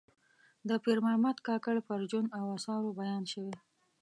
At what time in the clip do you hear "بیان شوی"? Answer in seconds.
2.99-3.55